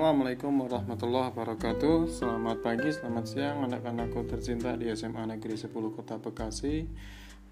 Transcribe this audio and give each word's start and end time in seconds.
Assalamualaikum 0.00 0.64
warahmatullahi 0.64 1.28
wabarakatuh. 1.28 2.08
Selamat 2.08 2.64
pagi, 2.64 2.88
selamat 2.88 3.24
siang 3.28 3.68
anak-anakku 3.68 4.24
tercinta 4.24 4.72
di 4.72 4.88
SMA 4.96 5.28
Negeri 5.28 5.60
10 5.60 5.68
Kota 5.92 6.16
Bekasi 6.16 6.88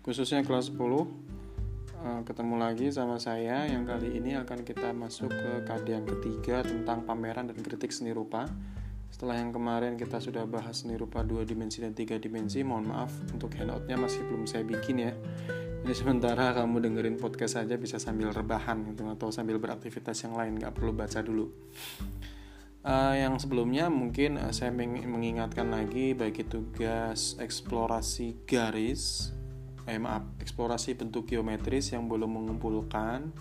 Khususnya 0.01 0.41
kelas 0.41 0.73
10 0.73 0.81
eh, 0.81 2.21
Ketemu 2.25 2.57
lagi 2.57 2.89
sama 2.89 3.21
saya 3.21 3.69
yang 3.69 3.85
kali 3.85 4.17
ini 4.17 4.33
akan 4.41 4.65
kita 4.65 4.97
masuk 4.97 5.29
ke 5.29 5.93
yang 5.93 6.09
ketiga 6.09 6.65
tentang 6.65 7.05
pameran 7.05 7.53
dan 7.53 7.61
kritik 7.61 7.93
seni 7.93 8.17
rupa. 8.17 8.49
Setelah 9.13 9.45
yang 9.45 9.53
kemarin 9.53 10.01
kita 10.01 10.17
sudah 10.17 10.49
bahas 10.49 10.89
seni 10.89 10.97
rupa 10.97 11.21
2 11.21 11.45
dimensi 11.45 11.85
dan 11.85 11.93
3 11.93 12.17
dimensi 12.17 12.65
Mohon 12.65 12.97
maaf 12.97 13.13
untuk 13.29 13.53
handoutnya 13.61 14.01
masih 14.01 14.25
belum 14.25 14.49
saya 14.49 14.65
bikin 14.65 15.05
ya. 15.05 15.13
Jadi 15.85 15.93
sementara 15.93 16.57
kamu 16.57 16.81
dengerin 16.81 17.21
podcast 17.21 17.61
saja 17.61 17.77
bisa 17.77 18.01
sambil 18.01 18.33
rebahan 18.33 18.89
gitu 18.89 19.05
atau 19.05 19.29
sambil 19.29 19.61
beraktivitas 19.61 20.17
yang 20.25 20.33
lain 20.33 20.57
nggak 20.57 20.73
perlu 20.73 20.97
baca 20.97 21.21
dulu. 21.21 21.53
Uh, 22.79 23.15
yang 23.19 23.37
sebelumnya 23.37 23.91
mungkin 23.91 24.39
uh, 24.39 24.55
saya 24.55 24.71
mengingatkan 24.73 25.69
lagi 25.69 26.15
baik 26.15 26.47
itu 26.47 26.71
gas 26.73 27.35
eksplorasi 27.37 28.47
garis, 28.47 29.35
eh 29.85 29.99
maaf 29.99 30.25
eksplorasi 30.39 30.95
bentuk 30.95 31.27
geometris 31.27 31.91
yang 31.93 32.07
belum 32.07 32.39
mengumpulkan 32.39 33.35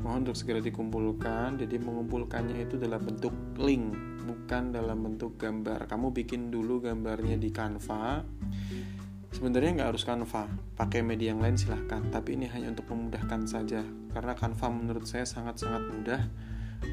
mohon 0.00 0.24
untuk 0.24 0.34
segera 0.34 0.64
dikumpulkan. 0.64 1.60
Jadi 1.60 1.76
mengumpulkannya 1.76 2.56
itu 2.64 2.80
dalam 2.80 3.04
bentuk 3.04 3.36
link 3.60 3.92
bukan 4.24 4.72
dalam 4.72 5.04
bentuk 5.04 5.36
gambar. 5.36 5.84
Kamu 5.84 6.10
bikin 6.16 6.48
dulu 6.48 6.80
gambarnya 6.80 7.36
di 7.36 7.52
Canva 7.52 8.24
Sebenarnya 9.30 9.70
nggak 9.78 9.88
harus 9.94 10.02
Canva, 10.02 10.50
pakai 10.74 11.06
media 11.06 11.30
yang 11.30 11.38
lain 11.38 11.54
silahkan. 11.54 12.02
Tapi 12.10 12.34
ini 12.34 12.50
hanya 12.50 12.74
untuk 12.74 12.90
memudahkan 12.90 13.46
saja, 13.46 13.86
karena 14.10 14.34
Canva 14.34 14.66
menurut 14.74 15.06
saya 15.06 15.22
sangat-sangat 15.22 15.82
mudah 15.86 16.20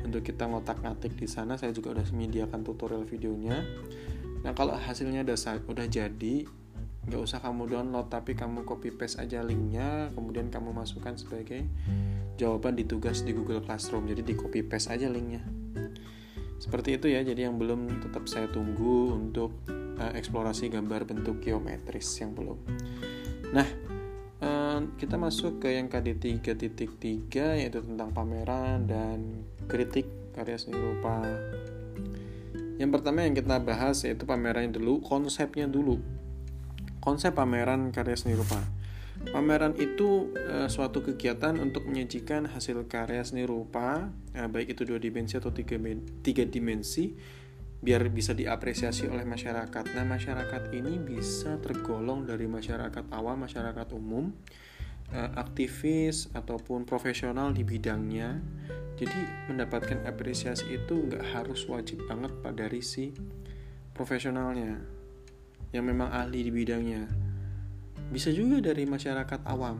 untuk 0.03 0.23
kita 0.23 0.47
ngotak-ngatik 0.47 1.15
di 1.15 1.27
sana. 1.27 1.55
Saya 1.55 1.71
juga 1.71 1.95
udah 1.95 2.05
menyediakan 2.11 2.63
tutorial 2.63 3.03
videonya. 3.03 3.63
Nah 4.43 4.51
kalau 4.53 4.75
hasilnya 4.75 5.25
udah 5.27 5.37
udah 5.67 5.87
jadi, 5.89 6.47
nggak 7.07 7.21
usah 7.23 7.39
kamu 7.39 7.71
download, 7.71 8.07
tapi 8.11 8.35
kamu 8.35 8.67
copy 8.67 8.91
paste 8.95 9.23
aja 9.23 9.39
linknya, 9.43 10.11
kemudian 10.11 10.51
kamu 10.51 10.75
masukkan 10.75 11.15
sebagai 11.15 11.63
jawaban 12.35 12.75
di 12.75 12.83
tugas 12.83 13.23
di 13.23 13.31
Google 13.31 13.63
Classroom. 13.63 14.07
Jadi 14.07 14.21
di 14.23 14.33
copy 14.35 14.63
paste 14.63 14.91
aja 14.93 15.07
linknya. 15.07 15.41
Seperti 16.57 16.97
itu 16.97 17.07
ya. 17.09 17.21
Jadi 17.21 17.47
yang 17.47 17.55
belum 17.55 18.01
tetap 18.01 18.25
saya 18.27 18.49
tunggu 18.49 19.13
untuk 19.13 19.63
uh, 19.71 20.13
eksplorasi 20.13 20.69
gambar 20.73 21.05
bentuk 21.05 21.41
geometris 21.41 22.07
yang 22.21 22.33
belum. 22.33 22.57
Nah, 23.55 23.67
kita 24.97 25.17
masuk 25.17 25.63
ke 25.65 25.73
yang 25.77 25.89
KD 25.89 26.39
3.3 26.43 27.61
yaitu 27.61 27.79
tentang 27.81 28.13
pameran 28.13 28.85
dan 28.85 29.47
kritik 29.65 30.05
karya 30.37 30.57
seni 30.57 30.77
rupa. 30.77 31.25
Yang 32.77 32.91
pertama 32.93 33.25
yang 33.25 33.33
kita 33.33 33.57
bahas 33.57 34.05
yaitu 34.05 34.29
pameran 34.29 34.69
dulu, 34.69 35.01
konsepnya 35.01 35.65
dulu. 35.65 35.97
Konsep 37.01 37.33
pameran 37.33 37.89
karya 37.89 38.13
seni 38.13 38.37
rupa. 38.37 38.61
Pameran 39.17 39.73
itu 39.81 40.29
e, 40.37 40.69
suatu 40.69 41.01
kegiatan 41.01 41.57
untuk 41.57 41.89
menyajikan 41.89 42.45
hasil 42.45 42.85
karya 42.85 43.25
seni 43.25 43.49
rupa, 43.49 44.13
e, 44.29 44.45
baik 44.45 44.77
itu 44.77 44.85
dua 44.85 45.01
dimensi 45.01 45.41
atau 45.41 45.49
tiga, 45.49 45.73
tiga 46.21 46.45
dimensi, 46.45 47.17
biar 47.81 48.09
bisa 48.13 48.37
diapresiasi 48.37 49.09
oleh 49.09 49.25
masyarakat. 49.25 49.97
Nah, 49.97 50.05
masyarakat 50.05 50.69
ini 50.73 51.01
bisa 51.01 51.57
tergolong 51.61 52.25
dari 52.25 52.45
masyarakat 52.45 53.09
awam, 53.13 53.45
masyarakat 53.45 53.87
umum, 53.97 54.33
aktivis 55.13 56.27
ataupun 56.35 56.83
profesional 56.83 57.55
di 57.55 57.63
bidangnya. 57.63 58.39
Jadi 58.97 59.47
mendapatkan 59.47 60.03
apresiasi 60.09 60.73
itu 60.73 61.07
nggak 61.07 61.23
harus 61.37 61.63
wajib 61.69 62.01
banget 62.09 62.33
pada 62.41 62.65
si 62.81 63.13
profesionalnya 63.93 64.81
yang 65.71 65.85
memang 65.85 66.09
ahli 66.09 66.49
di 66.49 66.51
bidangnya. 66.51 67.05
Bisa 68.09 68.33
juga 68.33 68.71
dari 68.71 68.89
masyarakat 68.89 69.45
awam. 69.45 69.77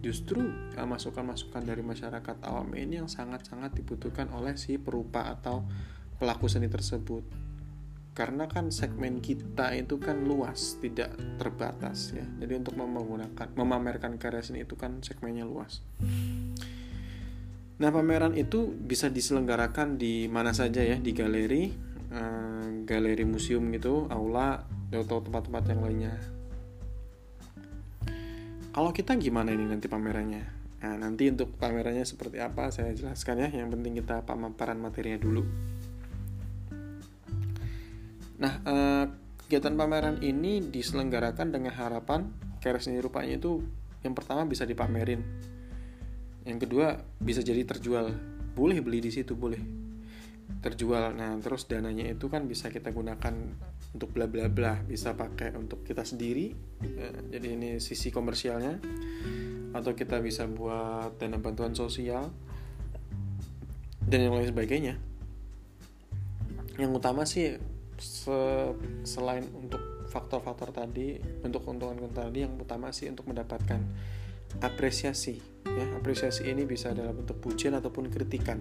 Justru 0.00 0.40
eh, 0.78 0.86
masukan-masukan 0.86 1.60
dari 1.60 1.84
masyarakat 1.84 2.40
awam 2.46 2.72
ini 2.72 3.04
yang 3.04 3.10
sangat-sangat 3.10 3.76
dibutuhkan 3.76 4.32
oleh 4.32 4.56
si 4.56 4.80
perupa 4.80 5.28
atau 5.28 5.66
pelaku 6.16 6.48
seni 6.48 6.72
tersebut 6.72 7.49
karena 8.20 8.44
kan 8.52 8.68
segmen 8.68 9.24
kita 9.24 9.72
itu 9.72 9.96
kan 9.96 10.28
luas 10.28 10.76
tidak 10.76 11.16
terbatas 11.40 12.12
ya. 12.12 12.28
Jadi 12.44 12.52
untuk 12.60 12.76
menggunakan 12.76 13.48
memamerkan 13.56 14.20
karya 14.20 14.44
seni 14.44 14.68
itu 14.68 14.76
kan 14.76 15.00
segmennya 15.00 15.48
luas. 15.48 15.80
Nah 17.80 17.88
pameran 17.88 18.36
itu 18.36 18.76
bisa 18.76 19.08
diselenggarakan 19.08 19.96
di 19.96 20.28
mana 20.28 20.52
saja 20.52 20.84
ya. 20.84 21.00
Di 21.00 21.16
galeri 21.16 21.72
uh, 22.12 22.84
galeri 22.84 23.24
museum 23.24 23.64
gitu 23.72 24.04
aula 24.12 24.68
atau 24.92 25.24
tempat-tempat 25.24 25.64
yang 25.72 25.80
lainnya. 25.80 26.14
Kalau 28.68 28.92
kita 28.92 29.16
gimana 29.16 29.48
ini 29.56 29.64
nanti 29.64 29.88
pamerannya? 29.88 30.44
Nah, 30.80 30.94
nanti 30.96 31.28
untuk 31.28 31.56
pamerannya 31.56 32.04
seperti 32.04 32.36
apa 32.36 32.68
saya 32.68 32.92
jelaskan 32.92 33.48
ya. 33.48 33.48
Yang 33.48 33.80
penting 33.80 33.92
kita 34.04 34.28
pemaparan 34.28 34.76
materinya 34.76 35.16
dulu. 35.16 35.42
Nah, 38.40 38.52
eh, 38.64 39.04
kegiatan 39.44 39.76
pameran 39.76 40.24
ini 40.24 40.64
diselenggarakan 40.64 41.52
dengan 41.52 41.76
harapan 41.76 42.32
karya 42.60 42.80
seni 42.80 43.00
rupanya 43.00 43.36
itu 43.36 43.60
yang 44.00 44.16
pertama 44.16 44.48
bisa 44.48 44.64
dipamerin. 44.64 45.20
Yang 46.48 46.68
kedua 46.68 46.96
bisa 47.20 47.44
jadi 47.44 47.64
terjual. 47.68 48.16
Boleh 48.56 48.80
beli 48.80 49.04
di 49.04 49.12
situ, 49.12 49.36
boleh. 49.36 49.60
Terjual. 50.64 51.12
Nah, 51.16 51.36
terus 51.40 51.68
dananya 51.68 52.08
itu 52.08 52.32
kan 52.32 52.48
bisa 52.48 52.72
kita 52.72 52.92
gunakan 52.92 53.34
untuk 53.92 54.12
bla 54.12 54.24
bla 54.24 54.48
bla, 54.48 54.80
bisa 54.80 55.12
pakai 55.12 55.52
untuk 55.56 55.84
kita 55.84 56.04
sendiri. 56.04 56.56
Eh, 56.80 57.36
jadi 57.36 57.60
ini 57.60 57.68
sisi 57.76 58.08
komersialnya 58.08 58.80
atau 59.70 59.92
kita 59.94 60.18
bisa 60.18 60.50
buat 60.50 61.20
dana 61.20 61.38
bantuan 61.38 61.76
sosial 61.76 62.32
dan 64.08 64.18
yang 64.26 64.34
lain 64.34 64.50
sebagainya. 64.50 64.94
Yang 66.80 66.90
utama 66.96 67.22
sih 67.28 67.69
se 68.00 68.72
selain 69.04 69.44
untuk 69.52 70.08
faktor-faktor 70.10 70.74
tadi 70.74 71.20
untuk 71.44 71.62
keuntungan 71.68 72.10
tadi 72.10 72.42
yang 72.42 72.58
utama 72.58 72.90
sih 72.90 73.06
untuk 73.06 73.30
mendapatkan 73.30 73.78
apresiasi 74.58 75.38
ya. 75.62 75.86
Apresiasi 75.94 76.50
ini 76.50 76.66
bisa 76.66 76.90
dalam 76.90 77.14
bentuk 77.14 77.38
pujian 77.38 77.78
ataupun 77.78 78.10
kritikan 78.10 78.58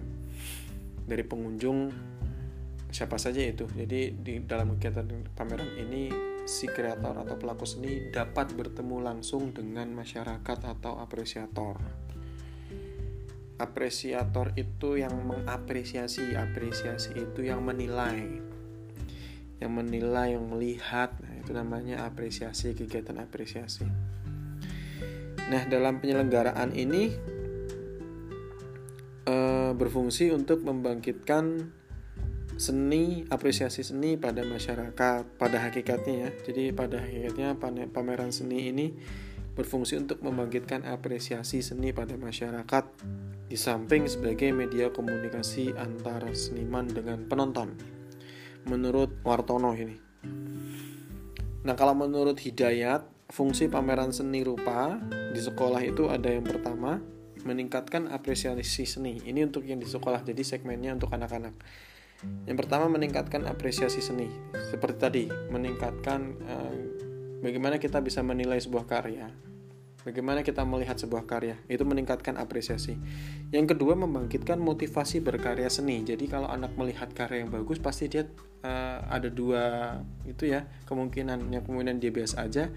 dari 1.09 1.25
pengunjung 1.25 1.89
siapa 2.93 3.17
saja 3.17 3.41
itu. 3.41 3.65
Jadi 3.65 4.13
di 4.13 4.43
dalam 4.45 4.77
kegiatan 4.77 5.33
pameran 5.33 5.73
ini 5.81 6.13
si 6.45 6.65
kreator 6.69 7.17
atau 7.17 7.37
pelaku 7.37 7.65
seni 7.65 8.09
dapat 8.09 8.53
bertemu 8.53 8.97
langsung 9.01 9.53
dengan 9.53 9.89
masyarakat 9.93 10.59
atau 10.65 11.01
apresiator. 11.01 11.77
Apresiator 13.59 14.55
itu 14.55 14.95
yang 14.95 15.13
mengapresiasi 15.27 16.33
apresiasi 16.33 17.11
itu 17.13 17.43
yang 17.43 17.59
menilai 17.59 18.48
yang 19.59 19.75
menilai, 19.75 20.39
yang 20.39 20.47
melihat, 20.47 21.11
nah, 21.19 21.35
itu 21.35 21.51
namanya 21.51 22.07
apresiasi, 22.07 22.71
kegiatan 22.71 23.19
apresiasi. 23.19 23.83
Nah, 25.51 25.61
dalam 25.67 25.99
penyelenggaraan 25.99 26.71
ini 26.71 27.11
e, 29.27 29.35
berfungsi 29.75 30.31
untuk 30.31 30.63
membangkitkan 30.63 31.75
seni, 32.55 33.27
apresiasi 33.27 33.83
seni 33.83 34.15
pada 34.15 34.47
masyarakat, 34.47 35.23
pada 35.35 35.57
hakikatnya 35.67 36.15
ya. 36.27 36.29
Jadi 36.47 36.71
pada 36.71 37.03
hakikatnya 37.03 37.59
pameran 37.91 38.31
seni 38.31 38.71
ini 38.71 38.87
berfungsi 39.59 39.99
untuk 39.99 40.23
membangkitkan 40.23 40.87
apresiasi 40.87 41.59
seni 41.59 41.91
pada 41.91 42.15
masyarakat 42.15 42.85
di 43.51 43.57
samping 43.59 44.07
sebagai 44.07 44.55
media 44.55 44.87
komunikasi 44.87 45.75
antara 45.75 46.31
seniman 46.31 46.87
dengan 46.87 47.27
penonton 47.27 47.98
menurut 48.67 49.21
Wartono 49.23 49.71
ini. 49.77 49.95
Nah, 51.63 51.75
kalau 51.75 51.95
menurut 51.95 52.39
Hidayat, 52.39 53.05
fungsi 53.29 53.69
pameran 53.69 54.09
seni 54.09 54.41
rupa 54.41 54.97
di 55.35 55.39
sekolah 55.39 55.83
itu 55.85 56.09
ada 56.09 56.31
yang 56.31 56.43
pertama, 56.43 56.99
meningkatkan 57.43 58.09
apresiasi 58.09 58.83
seni. 58.83 59.21
Ini 59.23 59.47
untuk 59.47 59.67
yang 59.67 59.79
di 59.79 59.87
sekolah, 59.87 60.23
jadi 60.25 60.41
segmennya 60.43 60.95
untuk 60.95 61.11
anak-anak. 61.13 61.55
Yang 62.43 62.57
pertama 62.65 62.91
meningkatkan 62.91 63.47
apresiasi 63.47 64.03
seni. 64.03 64.27
Seperti 64.71 64.97
tadi, 64.99 65.23
meningkatkan 65.27 66.19
eh, 66.43 66.77
bagaimana 67.39 67.79
kita 67.79 68.03
bisa 68.03 68.19
menilai 68.19 68.59
sebuah 68.59 68.83
karya 68.83 69.48
Bagaimana 69.99 70.47
kita 70.47 70.63
melihat 70.63 70.95
sebuah 70.95 71.27
karya, 71.27 71.59
itu 71.67 71.83
meningkatkan 71.83 72.39
apresiasi. 72.39 72.95
Yang 73.51 73.75
kedua, 73.75 73.99
membangkitkan 73.99 74.55
motivasi 74.55 75.19
berkarya 75.19 75.67
seni. 75.67 75.99
Jadi 76.07 76.23
kalau 76.31 76.47
anak 76.47 76.71
melihat 76.79 77.11
karya 77.11 77.43
yang 77.43 77.51
bagus, 77.51 77.83
pasti 77.83 78.07
dia 78.07 78.23
uh, 78.63 79.03
ada 79.11 79.27
dua 79.27 79.99
itu 80.23 80.47
ya 80.47 80.63
kemungkinan. 80.87 81.51
Yang 81.51 81.67
kemungkinan 81.67 81.99
dia 81.99 82.11
biasa 82.15 82.47
aja, 82.47 82.71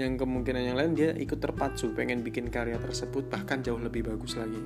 yang 0.00 0.16
kemungkinan 0.16 0.62
yang 0.64 0.76
lain 0.80 0.96
dia 0.96 1.12
ikut 1.12 1.36
terpacu 1.36 1.92
pengen 1.92 2.24
bikin 2.24 2.48
karya 2.48 2.80
tersebut 2.80 3.28
bahkan 3.28 3.60
jauh 3.60 3.80
lebih 3.80 4.08
bagus 4.08 4.40
lagi. 4.40 4.60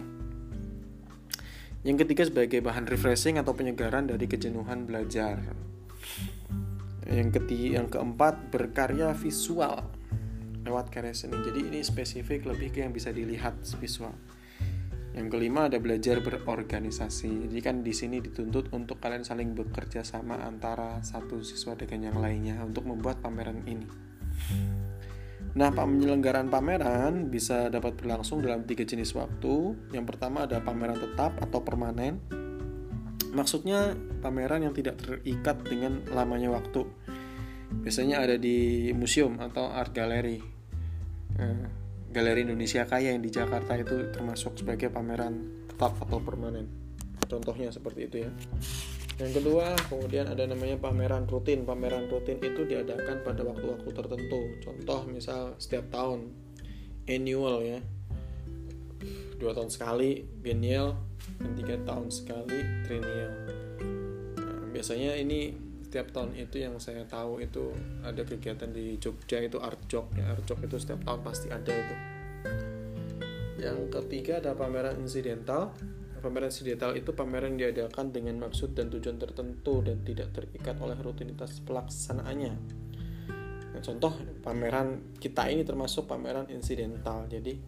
Yang 1.82 2.06
ketiga 2.06 2.22
sebagai 2.31 2.62
bahan 2.62 2.86
refreshing 2.86 3.43
atau 3.43 3.50
penyegaran 3.50 4.06
dari 4.06 4.31
kejenuhan 4.31 4.86
belajar. 4.86 5.43
Yang 7.10 7.43
ketiga, 7.43 7.82
yang 7.82 7.90
keempat 7.90 8.54
berkarya 8.54 9.10
visual 9.19 9.98
lewat 10.64 10.92
karya 10.92 11.16
seni. 11.16 11.40
Jadi 11.40 11.60
ini 11.72 11.80
spesifik 11.80 12.48
lebih 12.48 12.72
ke 12.74 12.84
yang 12.84 12.92
bisa 12.92 13.10
dilihat 13.10 13.60
visual. 13.80 14.12
Yang 15.10 15.26
kelima 15.34 15.66
ada 15.66 15.82
belajar 15.82 16.22
berorganisasi. 16.22 17.50
Jadi 17.50 17.60
kan 17.60 17.82
di 17.82 17.90
sini 17.90 18.22
dituntut 18.22 18.70
untuk 18.70 19.02
kalian 19.02 19.26
saling 19.26 19.58
bekerja 19.58 20.06
sama 20.06 20.38
antara 20.46 21.02
satu 21.02 21.42
siswa 21.42 21.74
dengan 21.74 22.14
yang 22.14 22.18
lainnya 22.22 22.62
untuk 22.62 22.86
membuat 22.86 23.18
pameran 23.18 23.66
ini. 23.66 23.88
Nah, 25.50 25.74
penyelenggaraan 25.74 26.46
pameran 26.46 27.26
bisa 27.26 27.66
dapat 27.66 27.98
berlangsung 27.98 28.38
dalam 28.38 28.62
tiga 28.62 28.86
jenis 28.86 29.10
waktu. 29.18 29.74
Yang 29.90 30.14
pertama 30.14 30.46
ada 30.46 30.62
pameran 30.62 31.02
tetap 31.02 31.34
atau 31.42 31.58
permanen. 31.58 32.22
Maksudnya 33.34 33.98
pameran 34.22 34.70
yang 34.70 34.74
tidak 34.74 35.02
terikat 35.02 35.58
dengan 35.66 36.06
lamanya 36.14 36.54
waktu. 36.54 36.86
Biasanya 37.70 38.26
ada 38.26 38.34
di 38.34 38.90
museum 38.90 39.38
atau 39.38 39.70
art 39.70 39.94
gallery. 39.94 40.43
Eh, 41.38 41.67
Galeri 42.11 42.43
Indonesia 42.43 42.82
Kaya 42.90 43.14
yang 43.14 43.22
di 43.22 43.31
Jakarta 43.31 43.78
itu 43.78 44.11
termasuk 44.11 44.58
sebagai 44.58 44.90
pameran 44.90 45.62
tetap 45.70 45.94
atau 46.02 46.19
permanen. 46.19 46.67
Contohnya 47.31 47.70
seperti 47.70 48.11
itu 48.11 48.17
ya. 48.26 48.31
Yang 49.22 49.38
kedua, 49.38 49.78
kemudian 49.87 50.26
ada 50.26 50.43
namanya 50.43 50.75
pameran 50.82 51.31
rutin. 51.31 51.62
Pameran 51.62 52.11
rutin 52.11 52.43
itu 52.43 52.67
diadakan 52.67 53.22
pada 53.22 53.46
waktu-waktu 53.46 53.88
tertentu. 53.94 54.40
Contoh 54.58 55.06
misal 55.06 55.55
setiap 55.62 55.87
tahun, 55.94 56.34
annual 57.06 57.62
ya, 57.62 57.78
dua 59.38 59.55
tahun 59.55 59.70
sekali, 59.70 60.26
biennial, 60.26 60.99
dan 61.38 61.52
tiga 61.55 61.78
tahun 61.87 62.11
sekali, 62.11 62.58
triennial. 62.90 63.32
Nah, 64.34 64.67
biasanya 64.75 65.14
ini 65.14 65.69
setiap 65.90 66.14
tahun 66.14 66.38
itu 66.38 66.62
yang 66.62 66.78
saya 66.78 67.02
tahu 67.02 67.42
itu 67.42 67.75
ada 68.06 68.22
kegiatan 68.22 68.70
di 68.70 68.94
Jogja 69.02 69.42
itu 69.42 69.58
art 69.58 69.90
jog 69.90 70.06
ya. 70.14 70.31
Art 70.31 70.46
jog 70.46 70.62
itu 70.62 70.78
setiap 70.78 71.02
tahun 71.02 71.26
pasti 71.26 71.50
ada 71.50 71.66
itu. 71.66 71.96
Yang 73.58 73.90
ketiga 73.98 74.38
ada 74.38 74.54
pameran 74.54 75.02
insidental. 75.02 75.75
Pameran 76.22 76.46
insidental 76.46 76.94
itu 76.94 77.10
pameran 77.10 77.58
diadakan 77.58 78.14
dengan 78.14 78.38
maksud 78.38 78.70
dan 78.78 78.87
tujuan 78.87 79.19
tertentu 79.19 79.82
dan 79.82 79.98
tidak 80.06 80.31
terikat 80.31 80.78
oleh 80.78 80.94
rutinitas 80.94 81.58
pelaksanaannya. 81.66 82.54
Nah, 83.75 83.82
contoh 83.82 84.14
pameran 84.46 85.19
kita 85.19 85.50
ini 85.50 85.66
termasuk 85.66 86.06
pameran 86.06 86.46
insidental. 86.54 87.26
Jadi 87.26 87.58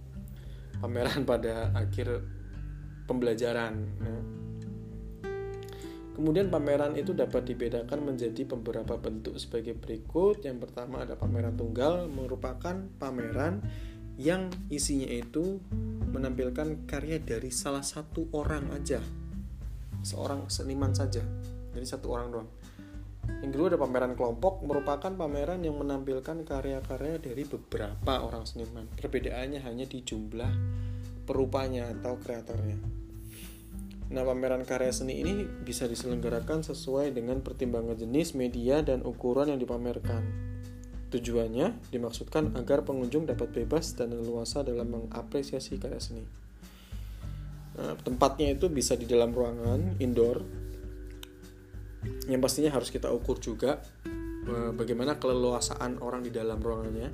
pameran 0.79 1.27
pada 1.35 1.75
akhir 1.75 2.23
pembelajaran 3.11 3.75
nah, 3.99 4.23
Kemudian 6.13 6.53
pameran 6.53 6.93
itu 6.93 7.17
dapat 7.17 7.49
dibedakan 7.49 8.05
menjadi 8.05 8.45
beberapa 8.45 9.01
bentuk 9.01 9.41
sebagai 9.41 9.73
berikut. 9.73 10.45
Yang 10.45 10.69
pertama 10.69 11.09
ada 11.09 11.17
pameran 11.17 11.57
tunggal 11.57 12.05
merupakan 12.13 12.77
pameran 13.01 13.65
yang 14.21 14.53
isinya 14.69 15.09
itu 15.09 15.57
menampilkan 16.13 16.85
karya 16.85 17.17
dari 17.17 17.49
salah 17.49 17.81
satu 17.81 18.29
orang 18.37 18.69
aja. 18.77 19.01
Seorang 20.05 20.53
seniman 20.53 20.93
saja. 20.93 21.25
Jadi 21.73 21.87
satu 21.89 22.13
orang 22.13 22.29
doang. 22.29 22.51
Yang 23.41 23.51
kedua 23.57 23.67
ada 23.73 23.81
pameran 23.81 24.13
kelompok 24.13 24.61
merupakan 24.67 25.13
pameran 25.15 25.65
yang 25.65 25.81
menampilkan 25.81 26.45
karya-karya 26.45 27.17
dari 27.23 27.43
beberapa 27.49 28.21
orang 28.21 28.45
seniman. 28.45 28.85
Perbedaannya 28.93 29.65
hanya 29.65 29.89
di 29.89 30.05
jumlah 30.05 30.53
perupanya 31.25 31.89
atau 31.89 32.21
kreatornya. 32.21 33.02
Nah, 34.13 34.29
pameran 34.29 34.69
karya 34.69 34.93
seni 34.93 35.25
ini 35.25 35.49
bisa 35.49 35.89
diselenggarakan 35.89 36.61
sesuai 36.61 37.17
dengan 37.17 37.41
pertimbangan 37.41 37.97
jenis, 37.97 38.37
media, 38.37 38.85
dan 38.85 39.01
ukuran 39.09 39.49
yang 39.49 39.57
dipamerkan. 39.57 40.21
Tujuannya 41.09 41.89
dimaksudkan 41.89 42.53
agar 42.61 42.85
pengunjung 42.85 43.25
dapat 43.25 43.57
bebas 43.57 43.97
dan 43.97 44.13
leluasa 44.13 44.61
dalam 44.61 44.93
mengapresiasi 44.93 45.81
karya 45.81 45.97
seni. 45.97 46.25
Nah, 47.73 47.97
tempatnya 48.05 48.53
itu 48.53 48.69
bisa 48.69 49.01
di 49.01 49.09
dalam 49.09 49.33
ruangan, 49.33 49.97
indoor, 49.97 50.45
yang 52.29 52.45
pastinya 52.45 52.69
harus 52.69 52.93
kita 52.93 53.09
ukur 53.09 53.41
juga 53.41 53.81
eh, 54.45 54.71
bagaimana 54.77 55.17
keleluasaan 55.17 56.05
orang 56.05 56.21
di 56.21 56.29
dalam 56.29 56.61
ruangannya, 56.61 57.09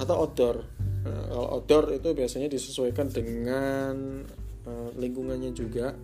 atau 0.00 0.14
outdoor. 0.16 0.56
Nah, 1.04 1.24
kalau 1.28 1.48
outdoor 1.60 1.84
itu 1.92 2.08
biasanya 2.16 2.48
disesuaikan 2.48 3.12
dengan 3.12 4.24
Eh, 4.68 4.88
lingkungannya 5.00 5.50
juga. 5.56 5.96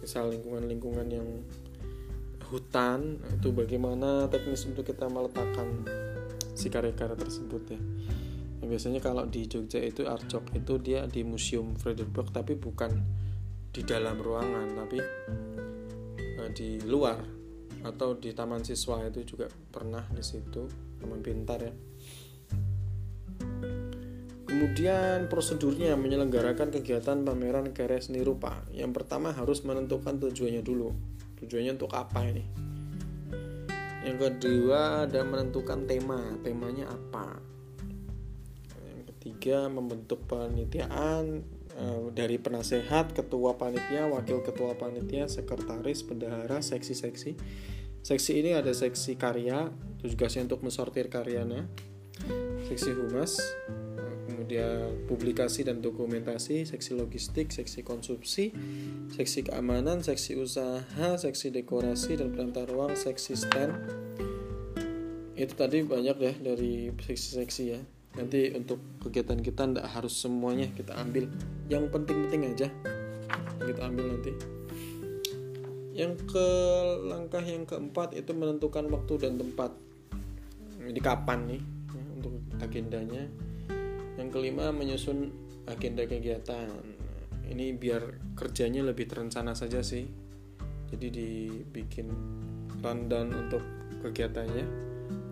Misal 0.00 0.32
lingkungan-lingkungan 0.32 1.06
yang 1.12 1.28
hutan 2.48 3.20
itu 3.30 3.52
bagaimana 3.52 4.26
teknis 4.26 4.66
untuk 4.66 4.82
kita 4.82 5.06
meletakkan 5.06 5.86
si 6.56 6.66
karya-karya 6.66 7.14
tersebut 7.14 7.62
ya. 7.70 7.80
ya 8.58 8.64
biasanya 8.66 8.98
kalau 8.98 9.22
di 9.28 9.46
Jogja 9.46 9.78
itu 9.78 10.02
Arjok 10.02 10.58
itu 10.58 10.82
dia 10.82 11.06
di 11.06 11.22
Museum 11.22 11.78
Frederiksburg 11.78 12.34
tapi 12.34 12.58
bukan 12.58 12.90
di 13.70 13.86
dalam 13.86 14.18
ruangan 14.18 14.66
tapi 14.72 14.98
uh, 16.40 16.50
di 16.56 16.80
luar. 16.88 17.20
Atau 17.80 18.20
di 18.20 18.36
taman 18.36 18.60
siswa 18.60 19.00
itu 19.08 19.24
juga 19.24 19.48
pernah 19.48 20.04
di 20.12 20.20
situ 20.20 20.68
taman 21.00 21.24
pintar 21.24 21.64
ya 21.64 21.72
Kemudian 24.60 25.24
prosedurnya 25.32 25.96
menyelenggarakan 25.96 26.68
kegiatan 26.68 27.24
pameran 27.24 27.72
karya 27.72 27.96
seni 27.96 28.20
rupa. 28.20 28.60
Yang 28.76 28.92
pertama 28.92 29.32
harus 29.32 29.64
menentukan 29.64 30.20
tujuannya 30.20 30.60
dulu. 30.60 30.92
Tujuannya 31.40 31.80
untuk 31.80 31.88
apa 31.96 32.28
ini? 32.28 32.44
Yang 34.04 34.18
kedua 34.20 35.08
ada 35.08 35.24
menentukan 35.24 35.88
tema. 35.88 36.36
Temanya 36.44 36.92
apa? 36.92 37.40
Yang 38.84 39.16
ketiga 39.16 39.72
membentuk 39.72 40.28
panitiaan 40.28 41.40
eh, 41.80 42.12
dari 42.12 42.36
penasehat, 42.36 43.16
ketua 43.16 43.56
panitia, 43.56 44.12
wakil 44.12 44.44
ketua 44.44 44.76
panitia, 44.76 45.24
sekretaris, 45.24 46.04
bendahara, 46.04 46.60
seksi-seksi. 46.60 47.32
Seksi 48.04 48.32
ini 48.44 48.52
ada 48.52 48.76
seksi 48.76 49.16
karya, 49.16 49.72
tugasnya 50.04 50.52
untuk 50.52 50.60
mensortir 50.68 51.08
karyanya. 51.08 51.64
Seksi 52.68 52.92
humas, 52.92 53.40
kemudian 54.50 55.06
publikasi 55.06 55.62
dan 55.62 55.78
dokumentasi, 55.78 56.66
seksi 56.66 56.98
logistik, 56.98 57.54
seksi 57.54 57.86
konsumsi, 57.86 58.50
seksi 59.14 59.46
keamanan, 59.46 60.02
seksi 60.02 60.34
usaha, 60.34 61.14
seksi 61.14 61.54
dekorasi 61.54 62.18
dan 62.18 62.34
penata 62.34 62.66
ruang, 62.66 62.98
seksi 62.98 63.38
stand. 63.38 63.78
Itu 65.38 65.54
tadi 65.54 65.86
banyak 65.86 66.16
ya 66.18 66.34
dari 66.42 66.90
seksi-seksi 66.90 67.62
ya. 67.62 67.78
Nanti 68.18 68.50
untuk 68.50 68.82
kegiatan 69.06 69.38
kita 69.38 69.70
tidak 69.70 69.86
harus 69.86 70.18
semuanya 70.18 70.66
kita 70.74 70.98
ambil. 70.98 71.30
Yang 71.70 71.86
penting-penting 71.94 72.42
aja 72.50 72.68
kita 73.62 73.86
ambil 73.86 74.18
nanti. 74.18 74.34
Yang 75.94 76.26
ke 76.26 76.48
langkah 77.06 77.44
yang 77.46 77.62
keempat 77.70 78.18
itu 78.18 78.34
menentukan 78.34 78.90
waktu 78.90 79.14
dan 79.14 79.38
tempat. 79.38 79.70
Jadi 80.82 80.98
kapan 80.98 81.38
nih 81.54 81.62
ya, 81.94 82.02
untuk 82.18 82.34
agendanya 82.58 83.30
yang 84.20 84.28
kelima 84.28 84.68
menyusun 84.68 85.32
agenda 85.64 86.04
kegiatan. 86.04 86.68
Ini 87.48 87.72
biar 87.74 88.36
kerjanya 88.36 88.84
lebih 88.84 89.08
terencana 89.08 89.56
saja 89.56 89.80
sih. 89.80 90.04
Jadi 90.92 91.06
dibikin 91.08 92.12
rundown 92.84 93.32
untuk 93.32 93.64
kegiatannya 94.04 94.64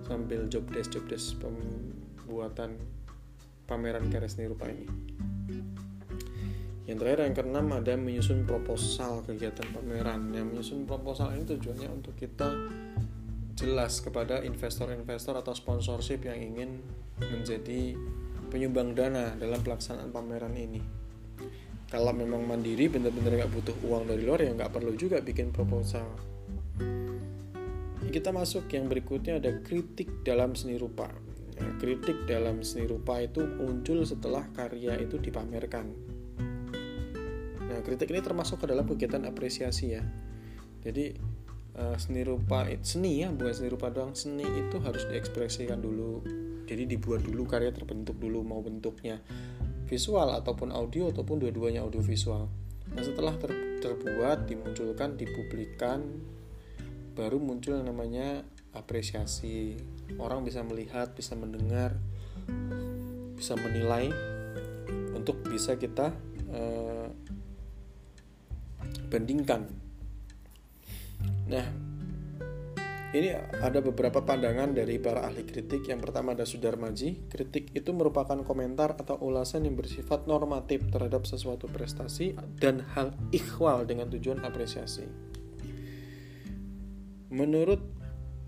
sambil 0.09 0.49
job 0.49 0.65
desk 0.73 0.97
job 0.97 1.05
desk 1.05 1.37
pembuatan 1.37 2.81
pameran 3.69 4.09
karya 4.09 4.27
seni 4.27 4.49
rupa 4.49 4.73
ini. 4.73 4.89
Yang 6.89 7.05
terakhir 7.05 7.21
yang 7.29 7.37
keenam 7.37 7.67
ada 7.77 7.93
menyusun 8.01 8.49
proposal 8.49 9.21
kegiatan 9.29 9.69
pameran. 9.77 10.33
Yang 10.33 10.47
menyusun 10.49 10.81
proposal 10.89 11.37
ini 11.37 11.45
tujuannya 11.45 11.89
untuk 11.93 12.17
kita 12.17 12.49
jelas 13.61 14.01
kepada 14.01 14.41
investor-investor 14.41 15.37
atau 15.37 15.53
sponsorship 15.53 16.25
yang 16.25 16.41
ingin 16.41 16.81
menjadi 17.21 17.93
penyumbang 18.49 18.97
dana 18.97 19.37
dalam 19.37 19.61
pelaksanaan 19.61 20.11
pameran 20.11 20.57
ini. 20.57 20.81
Kalau 21.89 22.13
memang 22.13 22.45
mandiri 22.45 22.89
benar-benar 22.93 23.45
nggak 23.45 23.53
butuh 23.53 23.77
uang 23.89 24.13
dari 24.13 24.21
luar 24.25 24.45
ya 24.45 24.53
nggak 24.53 24.73
perlu 24.73 24.93
juga 24.93 25.25
bikin 25.25 25.53
proposal. 25.53 26.05
Kita 28.09 28.33
masuk 28.33 28.69
yang 28.73 28.89
berikutnya 28.89 29.41
ada 29.41 29.53
kritik 29.61 30.25
dalam 30.25 30.57
seni 30.57 30.81
rupa. 30.81 31.09
Ya, 31.57 31.69
kritik 31.81 32.25
dalam 32.25 32.65
seni 32.65 32.89
rupa 32.89 33.21
itu 33.21 33.45
muncul 33.45 34.05
setelah 34.05 34.49
karya 34.53 34.97
itu 35.01 35.21
dipamerkan. 35.21 35.93
Nah, 37.69 37.81
kritik 37.85 38.09
ini 38.09 38.25
termasuk 38.25 38.65
ke 38.65 38.67
dalam 38.73 38.89
kegiatan 38.89 39.25
apresiasi 39.29 39.97
ya. 39.97 40.05
Jadi 40.85 41.13
uh, 41.79 41.97
seni 41.97 42.25
rupa 42.27 42.67
seni 42.83 43.23
ya 43.23 43.31
bukan 43.31 43.55
seni 43.55 43.69
rupa 43.71 43.89
doang 43.89 44.13
seni 44.13 44.45
itu 44.45 44.77
harus 44.83 45.07
diekspresikan 45.07 45.79
dulu 45.79 46.21
jadi 46.69 46.85
dibuat 46.85 47.25
dulu 47.25 47.49
karya 47.49 47.73
terbentuk 47.73 48.21
dulu 48.21 48.45
mau 48.45 48.61
bentuknya 48.61 49.25
visual 49.89 50.37
ataupun 50.37 50.69
audio 50.69 51.09
ataupun 51.09 51.41
dua-duanya 51.41 51.81
audio 51.81 52.05
visual. 52.05 52.45
Nah 52.93 53.03
setelah 53.03 53.33
ter 53.41 53.57
terbuat 53.81 54.45
dimunculkan 54.45 55.17
dipublikkan 55.17 56.05
baru 57.17 57.41
muncul 57.41 57.81
yang 57.81 57.89
namanya 57.89 58.45
apresiasi. 58.77 59.81
Orang 60.21 60.45
bisa 60.45 60.61
melihat 60.61 61.17
bisa 61.17 61.33
mendengar 61.33 61.97
bisa 63.33 63.57
menilai 63.57 64.13
untuk 65.17 65.41
bisa 65.49 65.81
kita 65.81 66.13
uh, 66.53 67.09
bandingkan. 69.09 69.73
Nah 71.49 71.88
ini 73.17 73.33
ada 73.65 73.81
beberapa 73.81 74.21
pandangan 74.21 74.77
dari 74.77 75.01
para 75.01 75.25
ahli 75.25 75.49
kritik. 75.49 75.89
Yang 75.89 76.01
pertama 76.05 76.37
ada 76.37 76.45
Sudarmaji. 76.45 77.33
Kritik 77.33 77.73
itu 77.73 77.91
merupakan 77.97 78.37
komentar 78.45 79.01
atau 79.01 79.17
ulasan 79.25 79.65
yang 79.65 79.81
bersifat 79.81 80.29
normatif 80.29 80.85
terhadap 80.93 81.25
sesuatu 81.25 81.73
prestasi 81.73 82.37
dan 82.61 82.85
hal 82.93 83.17
ikhwal 83.33 83.89
dengan 83.89 84.13
tujuan 84.13 84.45
apresiasi. 84.45 85.09
Menurut 87.33 87.81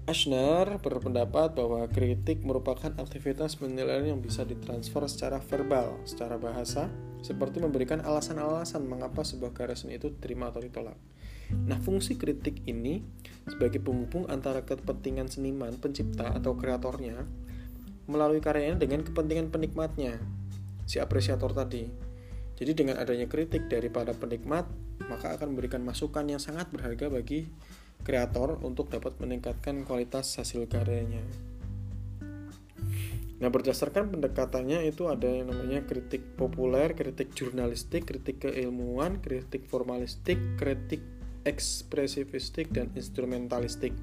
Ashner 0.09 0.81
berpendapat 0.83 1.55
bahwa 1.55 1.87
kritik 1.87 2.43
merupakan 2.43 2.91
aktivitas 2.99 3.55
penilaian 3.55 4.03
yang 4.03 4.21
bisa 4.21 4.43
ditransfer 4.43 5.07
secara 5.07 5.39
verbal, 5.39 6.03
secara 6.03 6.35
bahasa, 6.35 6.91
seperti 7.23 7.63
memberikan 7.63 8.03
alasan-alasan 8.03 8.91
mengapa 8.91 9.23
sebuah 9.23 9.55
karya 9.55 9.77
seni 9.79 10.03
itu 10.03 10.11
terima 10.19 10.51
atau 10.51 10.65
ditolak. 10.65 10.99
Nah, 11.51 11.79
fungsi 11.79 12.19
kritik 12.19 12.63
ini 12.67 13.03
sebagai 13.47 13.83
penghubung 13.83 14.27
antara 14.31 14.63
kepentingan 14.63 15.31
seniman, 15.31 15.75
pencipta 15.79 16.31
atau 16.35 16.55
kreatornya 16.55 17.27
melalui 18.11 18.43
karyanya 18.43 18.83
dengan 18.83 19.07
kepentingan 19.07 19.55
penikmatnya, 19.55 20.19
si 20.87 20.99
apresiator 20.99 21.55
tadi. 21.55 21.87
Jadi 22.59 22.73
dengan 22.77 22.99
adanya 23.01 23.31
kritik 23.31 23.71
dari 23.71 23.89
para 23.89 24.13
penikmat, 24.13 24.67
maka 25.09 25.33
akan 25.39 25.55
memberikan 25.57 25.81
masukan 25.81 26.27
yang 26.29 26.43
sangat 26.43 26.69
berharga 26.69 27.09
bagi 27.09 27.49
kreator 28.05 28.61
untuk 28.67 28.91
dapat 28.93 29.17
meningkatkan 29.23 29.87
kualitas 29.87 30.37
hasil 30.37 30.69
karyanya. 30.69 31.23
Nah, 33.41 33.49
berdasarkan 33.49 34.13
pendekatannya 34.13 34.85
itu 34.85 35.09
ada 35.09 35.25
yang 35.25 35.49
namanya 35.49 35.81
kritik 35.89 36.37
populer, 36.37 36.93
kritik 36.93 37.33
jurnalistik, 37.33 38.05
kritik 38.05 38.45
keilmuan, 38.45 39.25
kritik 39.25 39.65
formalistik, 39.65 40.37
kritik 40.61 41.01
ekspresivistik, 41.45 42.73
dan 42.73 42.93
instrumentalistik. 42.95 43.95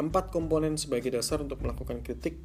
Empat 0.00 0.32
komponen 0.32 0.80
sebagai 0.80 1.12
dasar 1.12 1.44
untuk 1.44 1.60
melakukan 1.60 2.00
kritik 2.00 2.40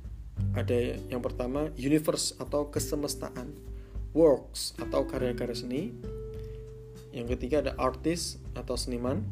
ada 0.56 1.00
yang 1.08 1.24
pertama 1.24 1.72
universe 1.80 2.36
atau 2.40 2.68
kesemestaan, 2.68 3.56
works 4.12 4.76
atau 4.80 5.08
karya-karya 5.08 5.56
seni. 5.56 5.84
Yang 7.16 7.40
ketiga 7.40 7.64
ada 7.64 7.74
artist 7.80 8.44
atau 8.56 8.76
seniman. 8.76 9.24